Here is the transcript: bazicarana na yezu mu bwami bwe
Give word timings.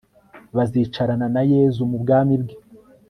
bazicarana 0.55 1.27
na 1.35 1.41
yezu 1.51 1.81
mu 1.89 1.97
bwami 2.03 2.33
bwe 2.41 2.55